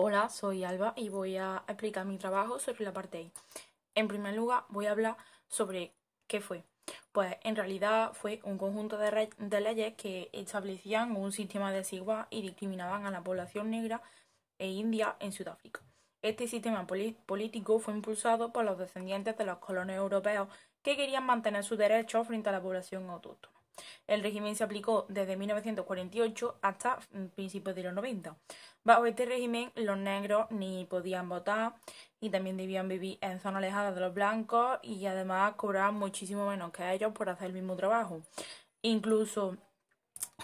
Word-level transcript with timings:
Hola, 0.00 0.28
soy 0.28 0.62
Alba 0.62 0.92
y 0.94 1.08
voy 1.08 1.38
a 1.38 1.64
explicar 1.66 2.06
mi 2.06 2.18
trabajo 2.18 2.60
sobre 2.60 2.84
la 2.84 2.90
apartheid. 2.90 3.32
En 3.96 4.06
primer 4.06 4.32
lugar, 4.32 4.62
voy 4.68 4.86
a 4.86 4.92
hablar 4.92 5.16
sobre 5.48 5.92
qué 6.28 6.40
fue. 6.40 6.62
Pues 7.10 7.34
en 7.42 7.56
realidad 7.56 8.12
fue 8.12 8.40
un 8.44 8.58
conjunto 8.58 8.96
de, 8.96 9.60
leyes 9.60 9.94
que 9.96 10.30
establecían 10.32 11.16
un 11.16 11.32
sistema 11.32 11.72
desigual 11.72 12.28
y 12.30 12.42
discriminaban 12.42 13.06
a 13.06 13.10
la 13.10 13.24
población 13.24 13.70
negra 13.70 14.00
e 14.60 14.68
india 14.68 15.16
en 15.18 15.32
Sudáfrica. 15.32 15.80
Este 16.22 16.46
sistema 16.46 16.86
político 16.86 17.80
fue 17.80 17.92
impulsado 17.92 18.52
por 18.52 18.64
los 18.64 18.78
descendientes 18.78 19.36
de 19.36 19.46
los 19.46 19.58
colonos 19.58 19.96
europeos 19.96 20.46
que 20.82 20.96
querían 20.96 21.26
mantener 21.26 21.64
sus 21.64 21.76
derechos 21.76 22.24
frente 22.24 22.50
a 22.50 22.52
la 22.52 22.62
población 22.62 23.10
autóctona. 23.10 23.57
El 24.06 24.22
régimen 24.22 24.56
se 24.56 24.64
aplicó 24.64 25.06
desde 25.08 25.36
1948 25.36 26.58
hasta 26.62 26.98
principios 27.34 27.76
de 27.76 27.82
los 27.82 27.94
90. 27.94 28.36
Bajo 28.84 29.06
este 29.06 29.26
régimen, 29.26 29.70
los 29.74 29.98
negros 29.98 30.46
ni 30.50 30.84
podían 30.86 31.28
votar 31.28 31.74
y 32.20 32.30
también 32.30 32.56
debían 32.56 32.88
vivir 32.88 33.18
en 33.20 33.40
zonas 33.40 33.58
alejadas 33.58 33.94
de 33.94 34.00
los 34.00 34.14
blancos 34.14 34.78
y 34.82 35.06
además 35.06 35.54
cobraban 35.56 35.94
muchísimo 35.94 36.48
menos 36.48 36.72
que 36.72 36.90
ellos 36.92 37.12
por 37.12 37.28
hacer 37.28 37.48
el 37.48 37.52
mismo 37.52 37.76
trabajo. 37.76 38.22
Incluso 38.82 39.56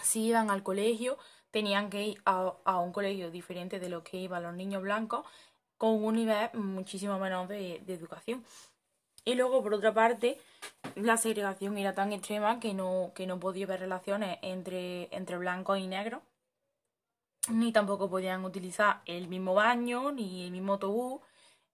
si 0.01 0.25
iban 0.27 0.51
al 0.51 0.63
colegio, 0.63 1.17
tenían 1.51 1.89
que 1.89 2.07
ir 2.07 2.21
a, 2.25 2.79
un 2.79 2.91
colegio 2.91 3.31
diferente 3.31 3.79
de 3.79 3.89
lo 3.89 4.03
que 4.03 4.17
iban 4.17 4.43
los 4.43 4.53
niños 4.53 4.81
blancos 4.81 5.25
con 5.77 6.03
un 6.03 6.15
nivel 6.15 6.49
muchísimo 6.53 7.17
menos 7.19 7.47
de 7.47 7.83
educación. 7.87 8.43
Y 9.25 9.33
luego, 9.33 9.63
por 9.63 9.73
otra 9.73 9.93
parte, 9.93 10.39
la 10.95 11.17
segregación 11.17 11.77
era 11.79 11.95
tan 11.95 12.13
extrema 12.13 12.59
que 12.59 12.75
no, 12.75 13.11
que 13.15 13.25
no 13.25 13.39
podía 13.39 13.65
haber 13.65 13.79
relaciones 13.79 14.37
entre, 14.43 15.09
entre 15.15 15.37
blancos 15.37 15.79
y 15.79 15.87
negros, 15.87 16.21
ni 17.49 17.71
tampoco 17.71 18.09
podían 18.09 18.45
utilizar 18.45 19.01
el 19.05 19.27
mismo 19.27 19.55
baño, 19.55 20.11
ni 20.11 20.45
el 20.45 20.51
mismo 20.51 20.73
autobús, 20.73 21.21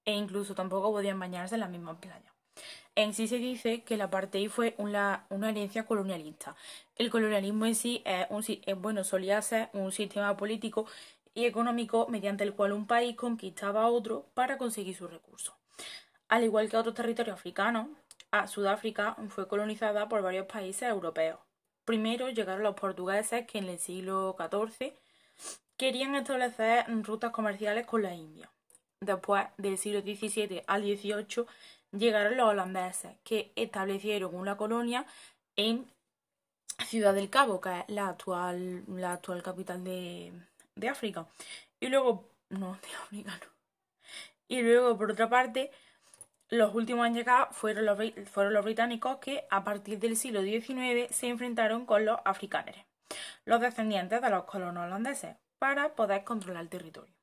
e 0.05 0.13
incluso 0.13 0.55
tampoco 0.55 0.91
podían 0.91 1.19
bañarse 1.19 1.55
en 1.55 1.61
la 1.61 1.67
misma 1.67 1.99
playa. 1.99 2.33
En 2.95 3.13
sí 3.13 3.27
se 3.27 3.37
dice 3.37 3.83
que 3.83 3.97
la 3.97 4.05
apartheid 4.05 4.49
fue 4.49 4.75
una, 4.77 5.25
una 5.29 5.49
herencia 5.49 5.85
colonialista. 5.85 6.55
El 6.95 7.09
colonialismo 7.09 7.65
en 7.65 7.75
sí 7.75 8.01
es 8.05 8.27
un, 8.29 8.43
bueno, 8.81 9.03
solía 9.03 9.41
ser 9.41 9.69
un 9.73 9.91
sistema 9.91 10.35
político 10.35 10.85
y 11.33 11.45
económico 11.45 12.07
mediante 12.09 12.43
el 12.43 12.53
cual 12.53 12.73
un 12.73 12.87
país 12.87 13.15
conquistaba 13.15 13.83
a 13.83 13.87
otro 13.87 14.25
para 14.33 14.57
conseguir 14.57 14.95
sus 14.95 15.09
recursos. 15.09 15.53
Al 16.31 16.45
igual 16.45 16.69
que 16.69 16.77
otros 16.77 16.95
territorios 16.95 17.33
africanos, 17.33 17.89
Sudáfrica 18.47 19.17
fue 19.27 19.49
colonizada 19.49 20.07
por 20.07 20.21
varios 20.21 20.45
países 20.45 20.83
europeos. 20.83 21.37
Primero 21.83 22.29
llegaron 22.29 22.63
los 22.63 22.75
portugueses 22.75 23.45
que 23.45 23.57
en 23.57 23.67
el 23.67 23.77
siglo 23.77 24.37
XIV 24.39 24.93
querían 25.75 26.15
establecer 26.15 26.85
rutas 27.03 27.31
comerciales 27.31 27.85
con 27.85 28.03
la 28.03 28.15
India. 28.15 28.49
Después, 29.01 29.45
del 29.57 29.77
siglo 29.77 29.99
XVII 29.99 30.63
al 30.67 30.83
XVIII, 30.83 31.45
llegaron 31.91 32.37
los 32.37 32.47
holandeses 32.47 33.17
que 33.25 33.51
establecieron 33.57 34.33
una 34.33 34.55
colonia 34.55 35.05
en 35.57 35.85
Ciudad 36.85 37.13
del 37.13 37.29
Cabo, 37.29 37.59
que 37.59 37.79
es 37.79 37.89
la 37.89 38.07
actual, 38.07 38.85
capital 39.43 39.83
de, 39.83 40.31
de 40.75 40.87
África. 40.87 41.27
Y 41.81 41.87
luego, 41.87 42.23
no, 42.47 42.77
de 42.81 42.95
África 42.95 43.31
no. 43.31 43.51
Y 44.47 44.61
luego, 44.61 44.97
por 44.97 45.11
otra 45.11 45.29
parte, 45.29 45.71
los 46.51 46.75
últimos 46.75 47.07
en 47.07 47.15
llegar 47.15 47.47
fueron 47.51 47.85
los, 47.85 48.63
británicos 48.65 49.17
que 49.17 49.47
a 49.49 49.63
partir 49.63 49.99
del 49.99 50.17
siglo 50.17 50.41
XIX 50.41 51.07
se 51.09 51.29
enfrentaron 51.29 51.85
con 51.85 52.05
los 52.05 52.19
africanos, 52.25 52.75
los 53.45 53.61
descendientes 53.61 54.21
de 54.21 54.29
los 54.29 54.43
colonos 54.43 54.85
holandeses, 54.85 55.37
para 55.59 55.95
poder 55.95 56.25
controlar 56.25 56.63
el 56.63 56.69
territorio. 56.69 57.13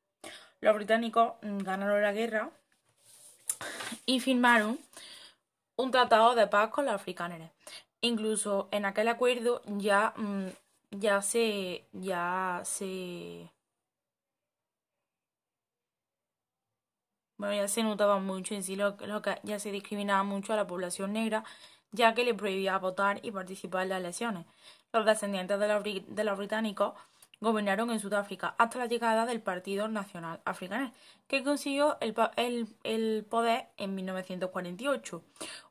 Los 0.60 0.74
británicos 0.74 1.34
mm, 1.42 1.58
ganaron 1.58 2.02
la 2.02 2.12
guerra 2.12 2.50
y 4.06 4.20
firmaron 4.20 4.78
un 5.76 5.90
tratado 5.90 6.34
de 6.34 6.46
paz 6.46 6.70
con 6.70 6.86
los 6.86 6.94
africanos. 6.94 7.50
Incluso 8.00 8.68
en 8.70 8.86
aquel 8.86 9.08
acuerdo 9.08 9.60
ya, 9.66 10.14
mm, 10.16 10.46
ya 10.90 11.20
se 11.20 11.84
ya 11.92 12.62
se 12.64 13.50
bueno, 17.38 17.54
ya 17.54 17.68
se 17.68 17.84
notaba 17.84 18.18
mucho 18.18 18.54
en 18.54 18.64
sí 18.64 18.74
lo, 18.76 18.96
que 18.96 19.40
ya 19.44 19.58
se 19.60 19.70
discriminaba 19.70 20.24
mucho 20.24 20.52
a 20.52 20.56
la 20.56 20.66
población 20.66 21.12
negra, 21.12 21.44
ya 21.92 22.12
que 22.12 22.24
le 22.24 22.34
prohibía 22.34 22.76
votar 22.78 23.20
y 23.22 23.30
participar 23.30 23.84
en 23.84 23.90
las 23.90 24.00
elecciones. 24.00 24.44
Los 24.92 25.06
descendientes 25.06 25.58
de 25.60 26.24
los, 26.24 26.38
británicos 26.38 26.94
gobernaron 27.40 27.90
en 27.92 28.00
Sudáfrica 28.00 28.56
hasta 28.58 28.78
la 28.78 28.86
llegada 28.86 29.24
del 29.24 29.40
Partido 29.40 29.86
Nacional 29.86 30.40
Africano, 30.44 30.92
que 31.28 31.44
consiguió 31.44 31.96
el, 32.00 33.24
poder 33.24 33.68
en 33.76 33.94
1948. 33.94 35.22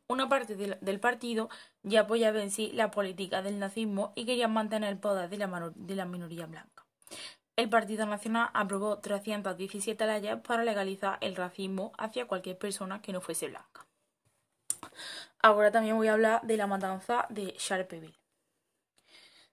Una 0.07 0.29
parte 0.29 0.55
del, 0.55 0.99
partido 1.01 1.49
ya 1.83 2.01
apoyaba 2.01 2.41
en 2.41 2.51
sí 2.51 2.71
la 2.73 2.91
política 2.91 3.41
del 3.41 3.59
nazismo 3.59 4.13
y 4.15 4.25
quería 4.25 4.47
mantener 4.47 4.89
el 4.89 4.99
poder 4.99 5.29
de 5.29 5.95
la 5.95 6.05
minoría 6.05 6.45
blanca 6.45 6.87
el 7.57 7.69
Partido 7.69 8.05
Nacional 8.05 8.49
aprobó 8.53 8.99
317 8.99 10.05
leyes 10.05 10.37
para 10.37 10.63
legalizar 10.63 11.17
el 11.21 11.35
racismo 11.35 11.91
hacia 11.97 12.27
cualquier 12.27 12.57
persona 12.57 13.01
que 13.01 13.11
no 13.11 13.19
fuese 13.19 13.47
blanca. 13.47 13.85
Ahora 15.41 15.71
también 15.71 15.97
voy 15.97 16.07
a 16.07 16.13
hablar 16.13 16.41
de 16.43 16.55
la 16.55 16.67
matanza 16.67 17.25
de 17.29 17.55
Sharpeville. 17.57 18.15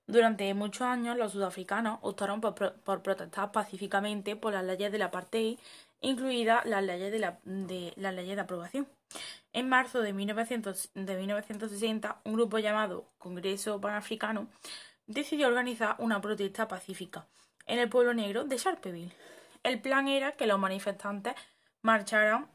Durante 0.06 0.52
muchos 0.52 0.82
años 0.82 1.16
los 1.16 1.32
sudafricanos 1.32 1.98
optaron 2.02 2.42
por, 2.42 2.54
protestar 3.02 3.52
pacíficamente 3.52 4.36
por 4.36 4.52
las 4.52 4.64
leyes 4.64 4.92
de 4.92 4.98
la 4.98 5.06
apartheid, 5.06 5.58
incluidas 6.02 6.66
las 6.66 6.84
leyes 6.84 7.10
de, 7.10 7.18
la, 7.18 7.38
de, 7.44 8.38
aprobación. 8.38 8.86
En 9.54 9.66
marzo 9.70 10.02
de, 10.02 10.12
1900, 10.12 10.90
de 10.92 11.16
1960, 11.16 12.20
un 12.24 12.34
grupo 12.34 12.58
llamado 12.58 13.06
Congreso 13.16 13.80
Panafricano 13.80 14.48
decidió 15.06 15.48
organizar 15.48 15.96
una 15.98 16.20
protesta 16.20 16.68
pacífica 16.68 17.26
en 17.66 17.78
el 17.78 17.88
pueblo 17.88 18.14
negro 18.14 18.44
de 18.44 18.56
Sharpeville. 18.56 19.12
El 19.62 19.80
plan 19.80 20.08
era 20.08 20.32
que 20.32 20.46
los 20.46 20.58
manifestantes 20.58 21.34
marcharan 21.82 22.50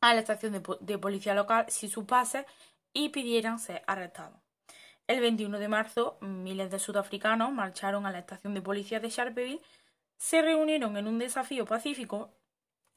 a 0.00 0.14
la 0.14 0.20
estación 0.20 0.52
de, 0.80 0.98
policía 0.98 1.34
local 1.34 1.66
si 1.68 1.88
su 1.88 2.06
pase 2.06 2.44
y 2.92 3.10
pidieran 3.10 3.58
ser 3.58 3.82
arrestados. 3.86 4.38
El 5.06 5.20
21 5.20 5.58
de 5.58 5.68
marzo, 5.68 6.18
miles 6.20 6.70
de 6.70 6.78
sudafricanos 6.78 7.52
marcharon 7.52 8.06
a 8.06 8.12
la 8.12 8.18
estación 8.18 8.54
de 8.54 8.62
policía 8.62 9.00
de 9.00 9.10
Sharpeville, 9.10 9.62
se 10.16 10.42
reunieron 10.42 10.96
en 10.96 11.06
un 11.06 11.18
desafío 11.18 11.64
pacífico, 11.64 12.34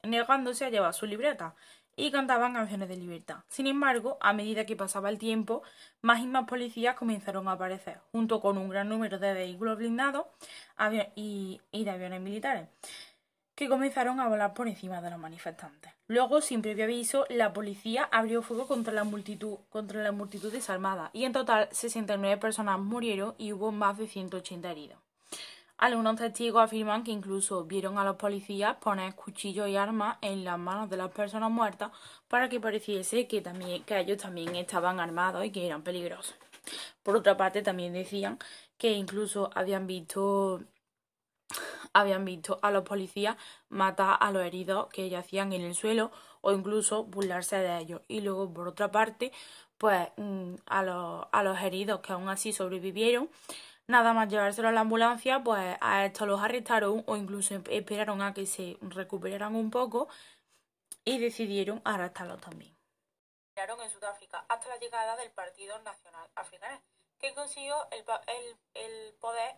negándose 0.06 0.64
a 0.64 0.70
llevar 0.70 0.94
su 0.94 1.06
libreta 1.06 1.54
y 1.96 2.10
cantaban 2.10 2.52
canciones 2.52 2.88
de 2.88 2.96
libertad. 2.96 3.38
Sin 3.48 3.66
embargo, 3.66 4.18
a 4.20 4.34
medida 4.34 4.66
que 4.66 4.76
pasaba 4.76 5.08
el 5.08 5.18
tiempo, 5.18 5.62
más 6.02 6.20
y 6.20 6.26
más 6.26 6.46
policías 6.46 6.94
comenzaron 6.94 7.48
a 7.48 7.52
aparecer, 7.52 8.00
junto 8.12 8.40
con 8.40 8.58
un 8.58 8.68
gran 8.68 8.88
número 8.88 9.18
de 9.18 9.32
vehículos 9.32 9.78
blindados 9.78 10.26
y, 11.14 11.60
de 11.72 11.90
aviones 11.90 12.20
militares, 12.20 12.68
que 13.54 13.68
comenzaron 13.70 14.20
a 14.20 14.28
volar 14.28 14.52
por 14.52 14.68
encima 14.68 15.00
de 15.00 15.10
los 15.10 15.18
manifestantes. 15.18 15.90
Luego, 16.06 16.42
sin 16.42 16.60
previo 16.60 16.84
aviso, 16.84 17.24
la 17.30 17.54
policía 17.54 18.06
abrió 18.12 18.42
fuego 18.42 18.68
contra 18.68 18.92
la 18.92 19.04
multitud, 19.04 19.56
contra 19.70 20.02
la 20.02 20.12
multitud 20.12 20.52
desarmada, 20.52 21.08
y 21.14 21.24
en 21.24 21.32
total 21.32 21.68
69 21.72 22.36
personas 22.36 22.78
murieron 22.78 23.34
y 23.38 23.54
hubo 23.54 23.72
más 23.72 23.96
de 23.96 24.06
180 24.06 24.70
heridos. 24.70 25.05
Algunos 25.78 26.16
testigos 26.16 26.62
afirman 26.62 27.04
que 27.04 27.10
incluso 27.10 27.64
vieron 27.64 27.98
a 27.98 28.04
los 28.04 28.16
policías 28.16 28.76
poner 28.76 29.14
cuchillos 29.14 29.68
y 29.68 29.76
armas 29.76 30.16
en 30.22 30.42
las 30.42 30.58
manos 30.58 30.88
de 30.88 30.96
las 30.96 31.10
personas 31.10 31.50
muertas 31.50 31.90
para 32.28 32.48
que 32.48 32.60
pareciese 32.60 33.28
que, 33.28 33.42
también, 33.42 33.84
que 33.84 34.00
ellos 34.00 34.16
también 34.16 34.56
estaban 34.56 35.00
armados 35.00 35.44
y 35.44 35.50
que 35.50 35.66
eran 35.66 35.82
peligrosos. 35.82 36.34
Por 37.02 37.16
otra 37.16 37.36
parte, 37.36 37.62
también 37.62 37.92
decían 37.92 38.38
que 38.78 38.92
incluso 38.92 39.50
habían 39.54 39.86
visto 39.86 40.62
habían 41.92 42.24
visto 42.24 42.58
a 42.62 42.70
los 42.70 42.82
policías 42.82 43.36
matar 43.68 44.16
a 44.20 44.30
los 44.30 44.42
heridos 44.44 44.88
que 44.88 45.08
yacían 45.08 45.52
en 45.52 45.62
el 45.62 45.74
suelo 45.74 46.10
o 46.40 46.52
incluso 46.52 47.04
burlarse 47.04 47.56
de 47.56 47.78
ellos. 47.78 48.02
Y 48.08 48.20
luego, 48.20 48.52
por 48.52 48.68
otra 48.68 48.90
parte, 48.90 49.32
pues 49.78 50.08
mm, 50.16 50.54
a 50.66 50.82
los, 50.82 51.26
a 51.32 51.42
los 51.42 51.58
heridos 51.60 52.00
que 52.00 52.12
aún 52.12 52.28
así 52.28 52.52
sobrevivieron, 52.52 53.30
Nada 53.88 54.12
más 54.12 54.28
llevárselo 54.28 54.68
a 54.68 54.72
la 54.72 54.80
ambulancia, 54.80 55.44
pues 55.44 55.76
a 55.80 56.04
estos 56.04 56.26
los 56.26 56.40
arrestaron 56.42 57.04
o 57.06 57.16
incluso 57.16 57.54
esperaron 57.70 58.20
a 58.20 58.34
que 58.34 58.44
se 58.44 58.76
recuperaran 58.80 59.54
un 59.54 59.70
poco 59.70 60.08
y 61.04 61.18
decidieron 61.18 61.80
arrestarlos 61.84 62.40
también. 62.40 62.76
en 63.56 63.90
Sudáfrica 63.90 64.44
hasta 64.48 64.68
la 64.68 64.78
llegada 64.78 65.16
del 65.16 65.30
Partido 65.30 65.78
Nacional 65.82 66.28
Africano, 66.34 66.82
que 67.20 67.32
consiguió 67.34 67.76
el, 67.92 69.14
poder 69.20 69.54